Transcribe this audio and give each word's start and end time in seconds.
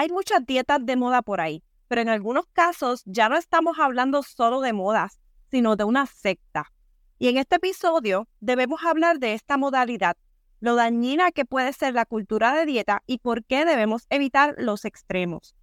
Hay 0.00 0.10
muchas 0.10 0.46
dietas 0.46 0.86
de 0.86 0.94
moda 0.94 1.22
por 1.22 1.40
ahí, 1.40 1.64
pero 1.88 2.00
en 2.00 2.08
algunos 2.08 2.46
casos 2.52 3.02
ya 3.04 3.28
no 3.28 3.36
estamos 3.36 3.80
hablando 3.80 4.22
solo 4.22 4.60
de 4.60 4.72
modas, 4.72 5.18
sino 5.50 5.74
de 5.74 5.82
una 5.82 6.06
secta. 6.06 6.72
Y 7.18 7.26
en 7.26 7.36
este 7.36 7.56
episodio 7.56 8.28
debemos 8.38 8.84
hablar 8.84 9.18
de 9.18 9.34
esta 9.34 9.56
modalidad, 9.56 10.16
lo 10.60 10.76
dañina 10.76 11.32
que 11.32 11.44
puede 11.44 11.72
ser 11.72 11.94
la 11.94 12.04
cultura 12.04 12.54
de 12.54 12.64
dieta 12.64 13.02
y 13.06 13.18
por 13.18 13.44
qué 13.44 13.64
debemos 13.64 14.06
evitar 14.08 14.54
los 14.58 14.84
extremos. 14.84 15.56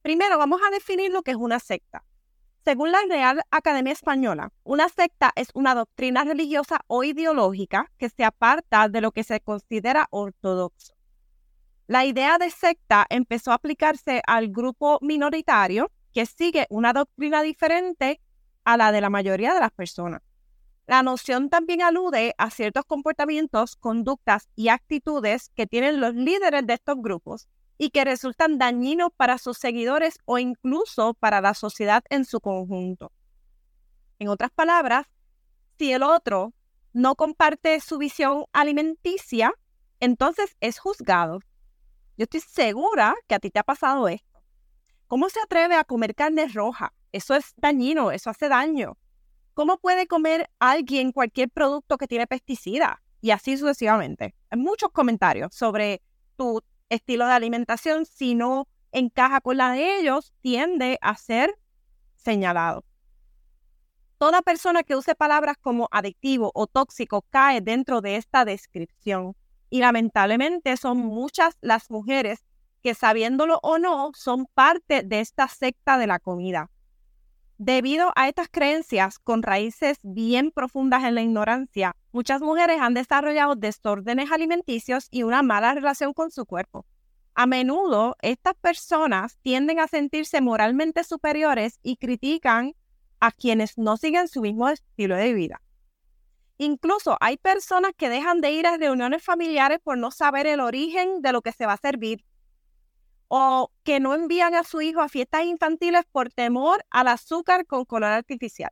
Primero 0.00 0.38
vamos 0.38 0.62
a 0.66 0.70
definir 0.70 1.12
lo 1.12 1.20
que 1.20 1.32
es 1.32 1.36
una 1.36 1.58
secta. 1.58 2.02
Según 2.64 2.92
la 2.92 3.00
Real 3.10 3.42
Academia 3.50 3.92
Española, 3.92 4.54
una 4.64 4.88
secta 4.88 5.32
es 5.36 5.48
una 5.52 5.74
doctrina 5.74 6.24
religiosa 6.24 6.80
o 6.86 7.04
ideológica 7.04 7.92
que 7.98 8.08
se 8.08 8.24
aparta 8.24 8.88
de 8.88 9.02
lo 9.02 9.12
que 9.12 9.22
se 9.22 9.38
considera 9.40 10.06
ortodoxo. 10.08 10.99
La 11.90 12.04
idea 12.04 12.38
de 12.38 12.52
secta 12.52 13.04
empezó 13.10 13.50
a 13.50 13.54
aplicarse 13.54 14.22
al 14.28 14.50
grupo 14.50 15.00
minoritario 15.02 15.90
que 16.12 16.24
sigue 16.24 16.68
una 16.70 16.92
doctrina 16.92 17.42
diferente 17.42 18.20
a 18.62 18.76
la 18.76 18.92
de 18.92 19.00
la 19.00 19.10
mayoría 19.10 19.54
de 19.54 19.58
las 19.58 19.72
personas. 19.72 20.22
La 20.86 21.02
noción 21.02 21.50
también 21.50 21.82
alude 21.82 22.32
a 22.38 22.50
ciertos 22.50 22.84
comportamientos, 22.84 23.74
conductas 23.74 24.48
y 24.54 24.68
actitudes 24.68 25.50
que 25.56 25.66
tienen 25.66 26.00
los 26.00 26.14
líderes 26.14 26.64
de 26.64 26.74
estos 26.74 26.94
grupos 26.96 27.48
y 27.76 27.90
que 27.90 28.04
resultan 28.04 28.56
dañinos 28.56 29.10
para 29.16 29.36
sus 29.38 29.58
seguidores 29.58 30.20
o 30.26 30.38
incluso 30.38 31.14
para 31.14 31.40
la 31.40 31.54
sociedad 31.54 32.04
en 32.08 32.24
su 32.24 32.38
conjunto. 32.40 33.10
En 34.20 34.28
otras 34.28 34.52
palabras, 34.52 35.08
si 35.76 35.92
el 35.92 36.04
otro 36.04 36.52
no 36.92 37.16
comparte 37.16 37.80
su 37.80 37.98
visión 37.98 38.44
alimenticia, 38.52 39.52
entonces 39.98 40.56
es 40.60 40.78
juzgado. 40.78 41.40
Yo 42.20 42.24
estoy 42.24 42.40
segura 42.40 43.14
que 43.26 43.34
a 43.34 43.38
ti 43.38 43.48
te 43.48 43.60
ha 43.60 43.62
pasado 43.62 44.06
esto. 44.06 44.42
¿Cómo 45.06 45.30
se 45.30 45.40
atreve 45.40 45.74
a 45.74 45.84
comer 45.84 46.14
carne 46.14 46.48
roja? 46.48 46.92
Eso 47.12 47.34
es 47.34 47.54
dañino, 47.56 48.10
eso 48.12 48.28
hace 48.28 48.50
daño. 48.50 48.98
¿Cómo 49.54 49.78
puede 49.78 50.06
comer 50.06 50.50
alguien 50.58 51.12
cualquier 51.12 51.48
producto 51.48 51.96
que 51.96 52.06
tiene 52.06 52.26
pesticida? 52.26 53.02
Y 53.22 53.30
así 53.30 53.56
sucesivamente. 53.56 54.34
Hay 54.50 54.58
muchos 54.58 54.90
comentarios 54.90 55.54
sobre 55.54 56.02
tu 56.36 56.60
estilo 56.90 57.24
de 57.24 57.32
alimentación, 57.32 58.04
si 58.04 58.34
no 58.34 58.68
encaja 58.92 59.40
con 59.40 59.56
la 59.56 59.72
de 59.72 60.00
ellos, 60.00 60.34
tiende 60.42 60.98
a 61.00 61.16
ser 61.16 61.58
señalado. 62.16 62.84
Toda 64.18 64.42
persona 64.42 64.82
que 64.82 64.94
use 64.94 65.14
palabras 65.14 65.56
como 65.58 65.88
adictivo 65.90 66.50
o 66.54 66.66
tóxico 66.66 67.24
cae 67.30 67.62
dentro 67.62 68.02
de 68.02 68.16
esta 68.16 68.44
descripción. 68.44 69.34
Y 69.70 69.80
lamentablemente 69.80 70.76
son 70.76 70.98
muchas 70.98 71.56
las 71.60 71.90
mujeres 71.90 72.44
que 72.82 72.94
sabiéndolo 72.94 73.60
o 73.62 73.78
no 73.78 74.10
son 74.14 74.46
parte 74.52 75.02
de 75.02 75.20
esta 75.20 75.48
secta 75.48 75.96
de 75.98 76.06
la 76.06 76.18
comida. 76.18 76.70
Debido 77.58 78.10
a 78.16 78.26
estas 78.28 78.48
creencias 78.50 79.18
con 79.18 79.42
raíces 79.42 79.98
bien 80.02 80.50
profundas 80.50 81.04
en 81.04 81.14
la 81.14 81.20
ignorancia, 81.20 81.94
muchas 82.10 82.40
mujeres 82.40 82.78
han 82.80 82.94
desarrollado 82.94 83.54
desórdenes 83.54 84.32
alimenticios 84.32 85.08
y 85.10 85.24
una 85.24 85.42
mala 85.42 85.74
relación 85.74 86.14
con 86.14 86.30
su 86.30 86.46
cuerpo. 86.46 86.86
A 87.34 87.46
menudo, 87.46 88.16
estas 88.22 88.54
personas 88.54 89.38
tienden 89.42 89.78
a 89.78 89.88
sentirse 89.88 90.40
moralmente 90.40 91.04
superiores 91.04 91.78
y 91.82 91.96
critican 91.96 92.74
a 93.20 93.30
quienes 93.30 93.76
no 93.76 93.98
siguen 93.98 94.28
su 94.28 94.40
mismo 94.40 94.68
estilo 94.70 95.16
de 95.16 95.34
vida. 95.34 95.60
Incluso 96.62 97.16
hay 97.20 97.38
personas 97.38 97.92
que 97.96 98.10
dejan 98.10 98.42
de 98.42 98.50
ir 98.50 98.66
a 98.66 98.76
reuniones 98.76 99.22
familiares 99.22 99.78
por 99.82 99.96
no 99.96 100.10
saber 100.10 100.46
el 100.46 100.60
origen 100.60 101.22
de 101.22 101.32
lo 101.32 101.40
que 101.40 101.52
se 101.52 101.64
va 101.64 101.72
a 101.72 101.76
servir 101.78 102.22
o 103.28 103.72
que 103.82 103.98
no 103.98 104.14
envían 104.14 104.54
a 104.54 104.62
su 104.62 104.82
hijo 104.82 105.00
a 105.00 105.08
fiestas 105.08 105.44
infantiles 105.44 106.02
por 106.12 106.28
temor 106.28 106.84
al 106.90 107.08
azúcar 107.08 107.64
con 107.64 107.86
color 107.86 108.10
artificial. 108.10 108.70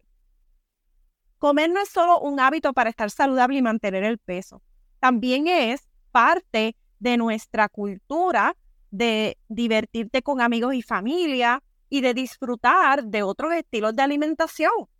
Comer 1.38 1.71
no 1.71 1.81
es 1.81 1.88
solo 1.88 2.21
un 2.21 2.41
hábito 2.41 2.75
para 2.75 2.91
estar 2.91 3.10
saludable 3.10 3.56
y 3.56 3.62
mantener 3.62 4.04
el 4.04 4.19
peso, 4.19 4.60
también 5.00 5.48
es 5.48 5.88
parte 6.12 6.77
de 6.98 7.16
nuestra 7.16 7.71
cultura 7.71 8.54
de 8.91 9.38
divertirte 9.48 10.21
con 10.21 10.43
amigos 10.43 10.75
y 10.75 10.82
familia 10.82 11.62
y 11.88 12.03
de 12.03 12.12
disfrutar 12.12 13.04
de 13.04 13.22
otros 13.22 13.54
estilos 13.54 13.97
de 13.97 14.03
alimentación. 14.03 14.91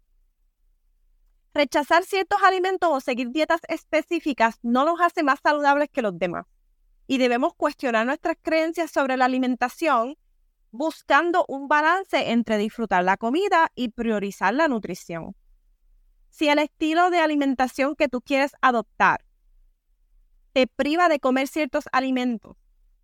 Rechazar 1.59 2.05
ciertos 2.05 2.41
alimentos 2.45 2.89
o 2.93 3.01
seguir 3.01 3.33
dietas 3.33 3.61
específicas 3.67 4.61
no 4.63 4.85
nos 4.85 5.01
hace 5.01 5.25
más 5.25 5.41
saludables 5.43 5.91
que 5.91 6.03
los 6.03 6.17
demás 6.17 6.47
y 7.09 7.19
debemos 7.19 7.53
cuestionar 7.53 8.07
nuestras 8.07 8.37
creencias 8.41 8.93
sobre 8.93 9.17
la 9.17 9.25
alimentación 9.25 10.17
buscando 10.71 11.45
un 11.49 11.67
balance 11.67 12.31
entre 12.31 12.59
disfrutar 12.59 13.03
la 13.03 13.17
comida 13.17 13.73
y 13.75 13.89
priorizar 13.89 14.55
la 14.55 14.69
nutrición. 14.69 15.35
Si 16.29 16.49
el 16.49 16.61
estilo 16.61 17.11
de 17.11 17.19
alimentación 17.19 17.97
que 17.97 18.07
tú 18.07 18.21
quieres 18.21 18.53
adoptar 18.61 19.25
te 20.53 20.69
priva 20.69 21.09
de 21.09 21.19
comer 21.19 21.49
ciertos 21.49 21.87
alimentos, 21.91 22.57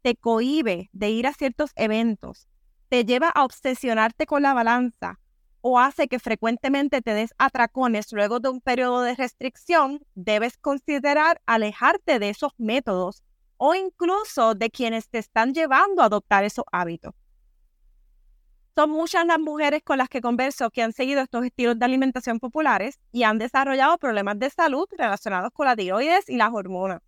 te 0.02 0.14
cohíbe 0.14 0.90
de 0.92 1.10
ir 1.10 1.26
a 1.26 1.32
ciertos 1.32 1.72
eventos, 1.74 2.46
te 2.88 3.04
lleva 3.04 3.30
a 3.30 3.44
obsesionarte 3.44 4.26
con 4.26 4.42
la 4.42 4.54
balanza 4.54 5.18
o 5.66 5.78
hace 5.78 6.08
que 6.08 6.18
frecuentemente 6.18 7.00
te 7.00 7.14
des 7.14 7.30
atracones 7.38 8.12
luego 8.12 8.38
de 8.38 8.50
un 8.50 8.60
periodo 8.60 9.00
de 9.00 9.14
restricción, 9.14 10.04
debes 10.14 10.58
considerar 10.58 11.40
alejarte 11.46 12.18
de 12.18 12.28
esos 12.28 12.52
métodos 12.58 13.22
o 13.56 13.74
incluso 13.74 14.54
de 14.54 14.68
quienes 14.68 15.08
te 15.08 15.16
están 15.16 15.54
llevando 15.54 16.02
a 16.02 16.06
adoptar 16.06 16.44
esos 16.44 16.66
hábitos. 16.70 17.14
Son 18.76 18.90
muchas 18.90 19.24
las 19.24 19.38
mujeres 19.38 19.80
con 19.82 19.96
las 19.96 20.10
que 20.10 20.20
converso 20.20 20.68
que 20.68 20.82
han 20.82 20.92
seguido 20.92 21.22
estos 21.22 21.46
estilos 21.46 21.78
de 21.78 21.86
alimentación 21.86 22.40
populares 22.40 23.00
y 23.10 23.22
han 23.22 23.38
desarrollado 23.38 23.96
problemas 23.96 24.38
de 24.38 24.50
salud 24.50 24.86
relacionados 24.98 25.50
con 25.54 25.64
la 25.64 25.76
tiroides 25.76 26.28
y 26.28 26.36
las 26.36 26.52
hormonas. 26.52 27.00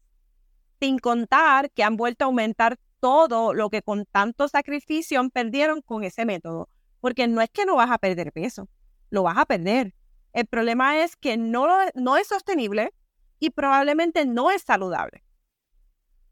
Sin 0.81 0.99
contar 0.99 1.71
que 1.73 1.85
han 1.85 1.99
vuelto 1.99 2.25
a 2.25 2.29
aumentar 2.29 2.79
todo 3.01 3.53
lo 3.53 3.69
que 3.69 3.83
con 3.83 4.07
tanto 4.07 4.49
sacrificio 4.49 5.29
perdieron 5.29 5.83
con 5.83 6.05
ese 6.05 6.25
método. 6.25 6.71
Porque 7.07 7.29
no 7.29 7.41
es 7.41 7.51
que 7.51 7.65
no 7.65 7.77
vas 7.77 7.93
a 7.93 7.99
perder 7.99 8.33
peso, 8.33 8.69
lo 9.11 9.23
vas 9.23 9.39
a 9.39 9.47
perder. 9.47 9.95
El 10.33 10.47
problema 10.47 10.99
es 11.05 11.15
que 11.15 11.37
no, 11.37 11.69
no 11.95 12.17
es 12.17 12.27
sostenible 12.27 12.93
y 13.39 13.51
probablemente 13.51 14.27
no 14.27 14.51
es 14.51 14.63
saludable 14.63 15.23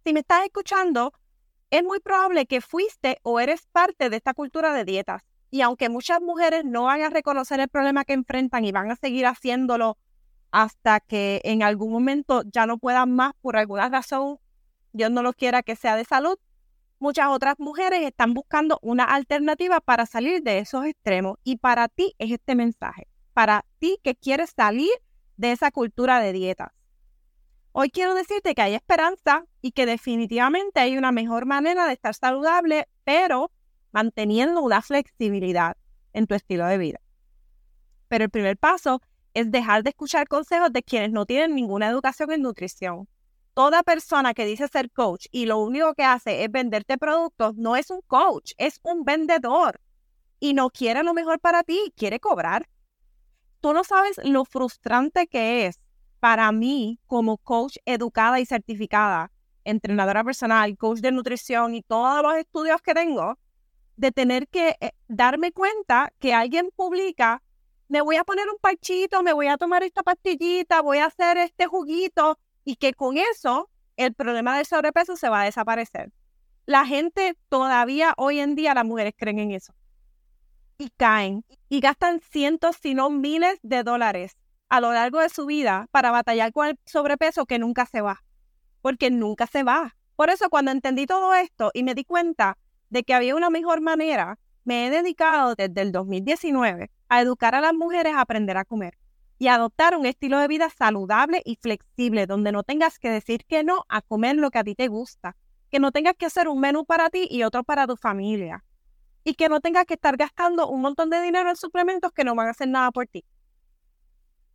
si 0.05 0.13
me 0.13 0.21
estás 0.21 0.45
escuchando, 0.45 1.15
es 1.71 1.83
muy 1.83 1.99
probable 1.99 2.47
que 2.47 2.61
fuiste 2.61 3.19
o 3.23 3.41
eres 3.41 3.67
parte 3.73 4.11
de 4.11 4.17
esta 4.17 4.35
cultura 4.35 4.75
de 4.75 4.85
dietas. 4.85 5.23
Y 5.51 5.63
aunque 5.63 5.89
muchas 5.89 6.21
mujeres 6.21 6.65
no 6.65 6.85
van 6.85 7.03
a 7.03 7.11
reconocer 7.11 7.59
el 7.61 7.69
problema 7.69 8.05
que 8.05 8.13
enfrentan 8.13 8.65
y 8.65 8.73
van 8.73 8.91
a 8.91 8.97
seguir 8.97 9.25
haciéndolo 9.27 9.97
hasta 10.51 11.01
que 11.01 11.41
en 11.45 11.63
algún 11.63 11.91
momento 11.91 12.43
ya 12.53 12.67
no 12.67 12.79
puedan 12.79 13.15
más 13.15 13.33
por 13.41 13.57
alguna 13.57 13.89
razón, 13.89 14.39
Dios 14.93 15.11
no 15.11 15.23
lo 15.23 15.33
quiera 15.33 15.63
que 15.63 15.75
sea 15.75 15.97
de 15.97 16.05
salud, 16.05 16.39
muchas 17.05 17.29
otras 17.29 17.57
mujeres 17.59 18.01
están 18.03 18.33
buscando 18.33 18.79
una 18.81 19.05
alternativa 19.05 19.79
para 19.83 20.07
salir 20.07 20.43
de 20.43 20.59
esos 20.59 20.87
extremos. 20.87 21.37
Y 21.45 21.57
para 21.59 21.89
ti 21.89 22.15
es 22.19 22.31
este 22.33 22.55
mensaje, 22.55 23.07
para 23.35 23.67
ti 23.79 23.99
que 24.03 24.15
quieres 24.15 24.55
salir 24.57 24.91
de 25.37 25.53
esa 25.53 25.71
cultura 25.71 26.19
de 26.21 26.33
dietas. 26.33 26.71
Hoy 27.73 27.91
quiero 27.91 28.15
decirte 28.15 28.55
que 28.55 28.63
hay 28.63 28.75
esperanza 28.75 29.45
y 29.61 29.73
que 29.73 29.85
definitivamente 29.85 30.81
hay 30.81 30.97
una 30.97 31.13
mejor 31.13 31.45
manera 31.45 31.87
de 31.87 31.93
estar 31.93 32.15
saludable, 32.15 32.89
pero 33.05 33.51
manteniendo 33.93 34.63
una 34.63 34.81
flexibilidad 34.81 35.77
en 36.15 36.27
tu 36.27 36.35
estilo 36.35 36.65
de 36.67 36.79
vida. 36.79 37.01
Pero 38.09 38.25
el 38.25 38.31
primer 38.31 38.57
paso 38.57 39.03
es 39.35 39.51
dejar 39.51 39.83
de 39.83 39.91
escuchar 39.91 40.27
consejos 40.27 40.73
de 40.73 40.83
quienes 40.83 41.13
no 41.13 41.27
tienen 41.27 41.55
ninguna 41.55 41.87
educación 41.89 42.33
en 42.33 42.41
nutrición. 42.41 43.09
Toda 43.55 43.85
persona 43.85 44.35
que 44.35 44.45
dice 44.45 44.67
ser 44.67 44.91
coach 44.91 45.27
y 45.31 45.47
lo 45.47 45.59
único 45.59 45.95
que 45.95 46.03
hace 46.03 46.43
es 46.43 46.51
venderte 46.51 46.99
productos 46.99 47.55
no 47.55 47.77
es 47.77 47.89
un 47.89 48.01
coach, 48.01 48.51
es 48.59 48.81
un 48.83 49.05
vendedor 49.05 49.81
y 50.41 50.55
no 50.55 50.71
quiere 50.71 51.05
lo 51.05 51.15
mejor 51.15 51.39
para 51.39 51.63
ti, 51.63 51.93
quiere 51.97 52.19
cobrar. 52.19 52.69
Tú 53.61 53.73
no 53.73 53.85
sabes 53.85 54.19
lo 54.25 54.45
frustrante 54.45 55.29
que 55.29 55.67
es 55.67 55.81
para 56.19 56.51
mí, 56.51 56.99
como 57.07 57.39
coach 57.39 57.77
educada 57.85 58.41
y 58.41 58.47
certificada, 58.47 59.31
entrenadora 59.63 60.25
personal, 60.25 60.77
coach 60.77 60.99
de 60.99 61.13
nutrición 61.13 61.77
y 61.77 61.83
todos 61.83 62.23
los 62.25 62.35
estudios 62.35 62.83
que 62.83 62.93
tengo, 62.93 63.39
de 63.97 64.11
tener 64.11 64.49
que 64.49 64.77
eh, 64.81 64.91
darme 65.07 65.53
cuenta 65.53 66.13
que 66.19 66.35
alguien 66.35 66.71
publica, 66.75 67.41
me 67.87 68.01
voy 68.01 68.17
a 68.17 68.25
poner 68.25 68.49
un 68.49 68.59
parchito, 68.61 69.23
me 69.23 69.33
voy 69.33 69.47
a 69.47 69.57
tomar 69.57 69.85
esta 69.85 70.03
pastillita, 70.03 70.83
voy 70.83 70.99
a 70.99 71.07
hacer 71.07 71.37
este 71.37 71.67
juguito 71.67 72.39
y 72.65 72.77
que 72.77 72.95
con 72.95 73.17
eso 73.19 73.71
el 73.97 74.15
problema 74.15 74.57
del 74.57 74.67
sobrepeso 74.67 75.17
se 75.17 75.29
va 75.29 75.43
a 75.43 75.45
desaparecer. 75.45 76.13
La 76.67 76.87
gente 76.87 77.37
todavía 77.49 78.15
hoy 78.17 78.41
en 78.41 78.55
día, 78.55 78.75
las 78.75 78.85
mujeres 78.85 79.15
creen 79.17 79.39
en 79.39 79.51
eso. 79.53 79.75
Y 80.79 80.91
caen 80.91 81.45
y 81.69 81.81
gastan 81.81 82.21
cientos, 82.21 82.77
si 82.81 82.95
no 82.95 83.11
miles 83.11 83.59
de 83.63 83.83
dólares 83.83 84.37
a 84.69 84.81
lo 84.81 84.93
largo 84.93 85.21
de 85.21 85.29
su 85.29 85.47
vida 85.47 85.87
para 85.93 86.11
batallar 86.11 86.53
con 86.53 86.67
el 86.67 86.79
sobrepeso 86.85 87.47
que 87.47 87.59
nunca 87.59 87.87
se 87.87 88.01
va, 88.01 88.25
porque 88.81 89.11
nunca 89.11 89.47
se 89.47 89.63
va. 89.63 89.95
Por 90.17 90.31
eso 90.31 90.49
cuando 90.51 90.71
entendí 90.73 91.07
todo 91.07 91.35
esto 91.35 91.71
y 91.75 91.83
me 91.83 91.95
di 91.95 92.05
cuenta 92.05 92.57
de 92.89 93.05
que 93.05 93.15
había 93.15 93.37
una 93.37 93.51
mejor 93.51 93.81
manera, 93.83 94.39
me 94.65 94.87
he 94.87 94.91
dedicado 94.91 95.55
desde 95.55 95.83
el 95.83 95.93
2019 95.93 96.91
a 97.09 97.21
educar 97.21 97.55
a 97.55 97.61
las 97.61 97.75
mujeres 97.75 98.15
a 98.15 98.23
aprender 98.23 98.57
a 98.57 98.65
comer 98.65 98.97
y 99.39 99.49
adoptar 99.49 99.97
un 99.97 100.07
estilo 100.07 100.39
de 100.39 100.49
vida 100.49 100.71
saludable 100.71 101.43
y 101.45 101.57
flexible, 101.57 102.27
donde 102.27 102.53
no 102.53 102.63
tengas 102.63 102.99
que 102.99 103.11
decir 103.11 103.45
que 103.47 103.65
no 103.65 103.85
a 103.89 104.01
comer 104.03 104.37
lo 104.37 104.51
que 104.51 104.59
a 104.59 104.65
ti 104.65 104.75
te 104.75 104.89
gusta, 104.89 105.37
que 105.71 105.81
no 105.81 105.93
tengas 105.93 106.15
que 106.15 106.27
hacer 106.27 106.49
un 106.49 106.61
menú 106.61 106.85
para 106.85 107.11
ti 107.11 107.27
y 107.31 107.43
otro 107.43 107.65
para 107.65 107.87
tu 107.87 107.97
familia, 107.97 108.65
y 109.25 109.35
que 109.35 109.49
no 109.49 109.61
tengas 109.61 109.87
que 109.87 109.95
estar 109.95 110.17
gastando 110.17 110.69
un 110.69 110.81
montón 110.81 111.11
de 111.11 111.21
dinero 111.21 111.51
en 111.51 111.57
suplementos 111.57 112.13
que 112.13 112.25
no 112.25 112.35
van 112.35 112.49
a 112.49 112.51
hacer 112.51 112.69
nada 112.69 112.91
por 112.93 113.07
ti. 113.07 113.25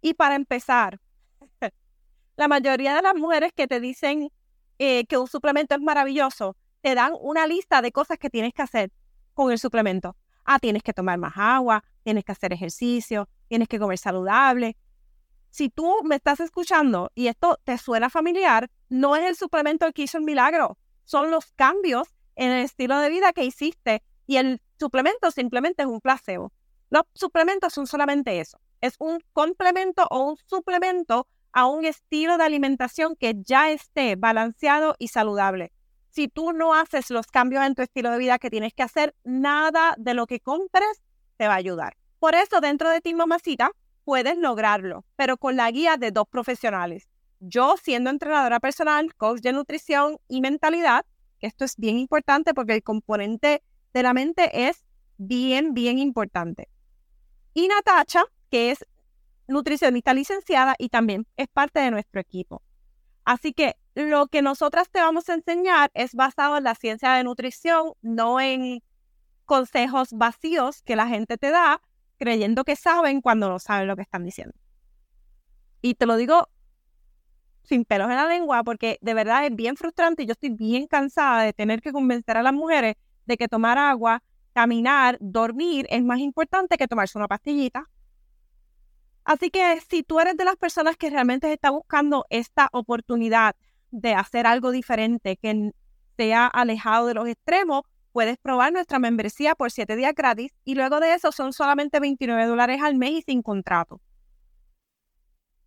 Y 0.01 0.13
para 0.13 0.35
empezar, 0.35 0.99
la 2.37 2.47
mayoría 2.47 2.95
de 2.95 3.01
las 3.01 3.15
mujeres 3.15 3.51
que 3.53 3.67
te 3.67 3.79
dicen 3.79 4.31
eh, 4.77 5.05
que 5.05 5.17
un 5.17 5.27
suplemento 5.27 5.75
es 5.75 5.81
maravilloso, 5.81 6.55
te 6.81 6.95
dan 6.95 7.13
una 7.19 7.47
lista 7.47 7.81
de 7.81 7.91
cosas 7.91 8.17
que 8.17 8.29
tienes 8.29 8.53
que 8.53 8.61
hacer 8.61 8.91
con 9.33 9.51
el 9.51 9.59
suplemento. 9.59 10.15
Ah, 10.45 10.59
tienes 10.59 10.83
que 10.83 10.93
tomar 10.93 11.17
más 11.17 11.33
agua, 11.35 11.83
tienes 12.03 12.23
que 12.23 12.31
hacer 12.31 12.53
ejercicio, 12.53 13.27
tienes 13.49 13.67
que 13.67 13.79
comer 13.79 13.97
saludable. 13.97 14.77
Si 15.49 15.69
tú 15.69 15.93
me 16.03 16.15
estás 16.15 16.39
escuchando 16.39 17.11
y 17.15 17.27
esto 17.27 17.59
te 17.65 17.77
suena 17.77 18.09
familiar, 18.09 18.69
no 18.87 19.15
es 19.15 19.25
el 19.25 19.35
suplemento 19.35 19.85
el 19.85 19.93
que 19.93 20.03
hizo 20.03 20.19
el 20.19 20.23
milagro, 20.23 20.77
son 21.03 21.31
los 21.31 21.51
cambios 21.53 22.07
en 22.35 22.51
el 22.51 22.63
estilo 22.63 22.97
de 22.99 23.09
vida 23.09 23.33
que 23.33 23.43
hiciste 23.43 24.03
y 24.27 24.37
el 24.37 24.61
suplemento 24.79 25.31
simplemente 25.31 25.81
es 25.83 25.89
un 25.89 25.99
placebo. 25.99 26.53
Los 26.91 27.03
suplementos 27.13 27.73
son 27.73 27.87
solamente 27.87 28.39
eso, 28.39 28.59
es 28.79 28.95
un 28.99 29.19
complemento 29.33 30.07
o 30.09 30.21
un 30.21 30.37
suplemento 30.45 31.27
a 31.51 31.65
un 31.65 31.83
estilo 31.83 32.37
de 32.37 32.43
alimentación 32.43 33.15
que 33.15 33.33
ya 33.41 33.71
esté 33.71 34.15
balanceado 34.15 34.95
y 34.99 35.07
saludable. 35.07 35.71
Si 36.09 36.27
tú 36.27 36.53
no 36.53 36.73
haces 36.73 37.09
los 37.09 37.27
cambios 37.27 37.65
en 37.65 37.75
tu 37.75 37.81
estilo 37.81 38.11
de 38.11 38.17
vida 38.17 38.39
que 38.39 38.49
tienes 38.49 38.73
que 38.73 38.83
hacer, 38.83 39.15
nada 39.23 39.95
de 39.97 40.13
lo 40.13 40.27
que 40.27 40.39
compres 40.39 41.01
te 41.37 41.47
va 41.47 41.53
a 41.53 41.57
ayudar. 41.57 41.98
Por 42.19 42.35
eso, 42.35 42.59
dentro 42.59 42.89
de 42.89 43.01
ti, 43.01 43.13
mamacita, 43.13 43.71
puedes 44.03 44.37
lograrlo, 44.37 45.05
pero 45.15 45.37
con 45.37 45.55
la 45.55 45.71
guía 45.71 45.97
de 45.97 46.11
dos 46.11 46.27
profesionales. 46.29 47.09
Yo, 47.39 47.75
siendo 47.81 48.09
entrenadora 48.09 48.59
personal, 48.59 49.15
coach 49.15 49.39
de 49.39 49.53
nutrición 49.53 50.17
y 50.27 50.41
mentalidad, 50.41 51.05
esto 51.39 51.63
es 51.63 51.77
bien 51.77 51.97
importante 51.97 52.53
porque 52.53 52.73
el 52.73 52.83
componente 52.83 53.63
de 53.93 54.03
la 54.03 54.13
mente 54.13 54.67
es 54.67 54.83
bien, 55.17 55.73
bien 55.73 55.97
importante. 55.97 56.67
Y 57.53 57.67
Natacha, 57.69 58.23
que 58.51 58.71
es 58.71 58.85
nutricionista 59.47 60.13
licenciada 60.13 60.75
y 60.77 60.89
también 60.89 61.25
es 61.37 61.47
parte 61.47 61.79
de 61.79 61.91
nuestro 61.91 62.19
equipo. 62.19 62.61
Así 63.23 63.53
que 63.53 63.75
lo 63.95 64.27
que 64.27 64.41
nosotras 64.41 64.89
te 64.89 64.99
vamos 64.99 65.29
a 65.29 65.35
enseñar 65.35 65.91
es 65.93 66.13
basado 66.13 66.57
en 66.57 66.63
la 66.65 66.75
ciencia 66.75 67.13
de 67.13 67.23
nutrición, 67.23 67.93
no 68.01 68.41
en 68.41 68.81
consejos 69.45 70.09
vacíos 70.11 70.81
que 70.83 70.95
la 70.95 71.07
gente 71.07 71.37
te 71.37 71.51
da 71.51 71.81
creyendo 72.19 72.63
que 72.63 72.75
saben 72.75 73.21
cuando 73.21 73.49
no 73.49 73.57
saben 73.59 73.87
lo 73.87 73.95
que 73.95 74.03
están 74.03 74.23
diciendo. 74.23 74.53
Y 75.81 75.95
te 75.95 76.05
lo 76.05 76.17
digo 76.17 76.49
sin 77.63 77.85
pelos 77.85 78.09
en 78.09 78.15
la 78.15 78.27
lengua 78.27 78.63
porque 78.63 78.97
de 79.01 79.13
verdad 79.13 79.45
es 79.45 79.55
bien 79.55 79.75
frustrante 79.77 80.23
y 80.23 80.25
yo 80.25 80.33
estoy 80.33 80.49
bien 80.49 80.87
cansada 80.87 81.43
de 81.43 81.53
tener 81.53 81.81
que 81.81 81.91
convencer 81.91 82.37
a 82.37 82.43
las 82.43 82.53
mujeres 82.53 82.95
de 83.25 83.37
que 83.37 83.47
tomar 83.47 83.77
agua, 83.77 84.23
caminar, 84.53 85.17
dormir 85.21 85.87
es 85.89 86.03
más 86.03 86.19
importante 86.19 86.77
que 86.77 86.87
tomarse 86.87 87.17
una 87.17 87.27
pastillita 87.27 87.89
Así 89.29 89.51
que 89.51 89.79
si 89.87 90.01
tú 90.01 90.19
eres 90.19 90.35
de 90.37 90.43
las 90.43 90.55
personas 90.55 90.97
que 90.97 91.11
realmente 91.11 91.53
está 91.53 91.69
buscando 91.69 92.25
esta 92.31 92.67
oportunidad 92.71 93.55
de 93.91 94.15
hacer 94.15 94.47
algo 94.47 94.71
diferente, 94.71 95.37
que 95.37 95.71
sea 96.17 96.47
alejado 96.47 97.05
de 97.05 97.13
los 97.13 97.27
extremos, 97.27 97.83
puedes 98.11 98.37
probar 98.37 98.73
nuestra 98.73 98.99
membresía 98.99 99.55
por 99.55 99.71
7 99.71 99.95
días 99.95 100.13
gratis 100.15 100.51
y 100.63 100.75
luego 100.75 100.99
de 100.99 101.13
eso 101.13 101.31
son 101.31 101.53
solamente 101.53 101.99
29 101.99 102.45
dólares 102.45 102.81
al 102.81 102.95
mes 102.95 103.11
y 103.11 103.21
sin 103.21 103.41
contrato. 103.41 104.01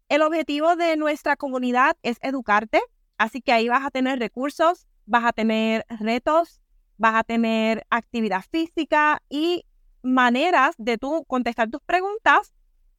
El 0.08 0.22
objetivo 0.22 0.76
de 0.76 0.96
nuestra 0.96 1.36
comunidad 1.36 1.96
es 2.02 2.18
educarte, 2.20 2.80
así 3.16 3.40
que 3.40 3.52
ahí 3.52 3.68
vas 3.68 3.84
a 3.84 3.90
tener 3.90 4.18
recursos, 4.18 4.86
vas 5.06 5.24
a 5.24 5.32
tener 5.32 5.86
retos, 5.88 6.60
vas 6.98 7.14
a 7.14 7.24
tener 7.24 7.86
actividad 7.90 8.44
física 8.50 9.22
y 9.28 9.64
maneras 10.02 10.74
de 10.78 10.98
contestar 11.26 11.70
tus 11.70 11.80
preguntas 11.82 12.52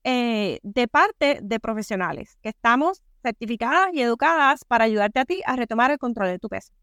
eh, 0.03 0.59
de 0.63 0.87
parte 0.87 1.39
de 1.41 1.59
profesionales 1.59 2.37
que 2.41 2.49
estamos 2.49 3.03
certificadas 3.21 3.89
y 3.93 4.01
educadas 4.01 4.65
para 4.65 4.85
ayudarte 4.85 5.19
a 5.19 5.25
ti 5.25 5.41
a 5.45 5.55
retomar 5.55 5.91
el 5.91 5.97
control 5.97 6.27
de 6.27 6.39
tu 6.39 6.49
peso. 6.49 6.73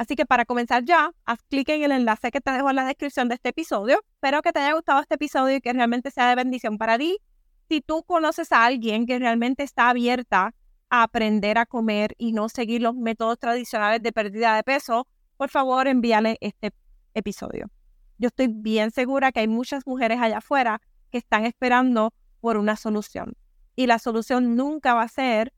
Así 0.00 0.16
que 0.16 0.24
para 0.24 0.46
comenzar 0.46 0.82
ya, 0.82 1.12
haz 1.26 1.42
clic 1.50 1.68
en 1.68 1.82
el 1.82 1.92
enlace 1.92 2.30
que 2.30 2.40
te 2.40 2.50
dejo 2.52 2.70
en 2.70 2.76
la 2.76 2.86
descripción 2.86 3.28
de 3.28 3.34
este 3.34 3.50
episodio. 3.50 4.02
Espero 4.14 4.40
que 4.40 4.50
te 4.50 4.58
haya 4.60 4.72
gustado 4.72 5.02
este 5.02 5.16
episodio 5.16 5.56
y 5.56 5.60
que 5.60 5.74
realmente 5.74 6.10
sea 6.10 6.30
de 6.30 6.36
bendición 6.36 6.78
para 6.78 6.96
ti. 6.96 7.18
Si 7.68 7.82
tú 7.82 8.02
conoces 8.04 8.50
a 8.50 8.64
alguien 8.64 9.04
que 9.04 9.18
realmente 9.18 9.62
está 9.62 9.90
abierta 9.90 10.54
a 10.88 11.02
aprender 11.02 11.58
a 11.58 11.66
comer 11.66 12.14
y 12.16 12.32
no 12.32 12.48
seguir 12.48 12.80
los 12.80 12.94
métodos 12.94 13.38
tradicionales 13.38 14.02
de 14.02 14.10
pérdida 14.10 14.56
de 14.56 14.62
peso, 14.62 15.06
por 15.36 15.50
favor 15.50 15.86
envíale 15.86 16.38
este 16.40 16.72
episodio. 17.12 17.70
Yo 18.16 18.28
estoy 18.28 18.48
bien 18.48 18.92
segura 18.92 19.32
que 19.32 19.40
hay 19.40 19.48
muchas 19.48 19.86
mujeres 19.86 20.18
allá 20.18 20.38
afuera 20.38 20.80
que 21.10 21.18
están 21.18 21.44
esperando 21.44 22.14
por 22.40 22.56
una 22.56 22.76
solución. 22.76 23.36
Y 23.76 23.86
la 23.86 23.98
solución 23.98 24.56
nunca 24.56 24.94
va 24.94 25.02
a 25.02 25.08
ser 25.08 25.52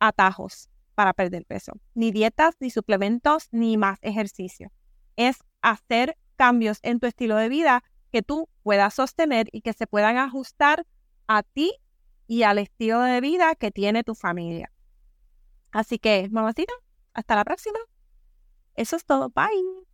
atajos 0.00 0.70
para 0.94 1.12
perder 1.12 1.44
peso, 1.44 1.72
ni 1.94 2.10
dietas, 2.10 2.54
ni 2.60 2.70
suplementos, 2.70 3.48
ni 3.52 3.76
más 3.76 3.98
ejercicio. 4.02 4.70
Es 5.16 5.38
hacer 5.62 6.16
cambios 6.36 6.78
en 6.82 7.00
tu 7.00 7.06
estilo 7.06 7.36
de 7.36 7.48
vida 7.48 7.84
que 8.10 8.22
tú 8.22 8.48
puedas 8.62 8.94
sostener 8.94 9.48
y 9.52 9.62
que 9.62 9.72
se 9.72 9.86
puedan 9.86 10.16
ajustar 10.16 10.86
a 11.26 11.42
ti 11.42 11.72
y 12.26 12.42
al 12.42 12.58
estilo 12.58 13.00
de 13.00 13.20
vida 13.20 13.54
que 13.54 13.70
tiene 13.70 14.04
tu 14.04 14.14
familia. 14.14 14.72
Así 15.72 15.98
que, 15.98 16.28
mamacita, 16.30 16.72
hasta 17.12 17.34
la 17.34 17.44
próxima. 17.44 17.78
Eso 18.76 18.96
es 18.96 19.04
todo. 19.04 19.30
Bye. 19.30 19.93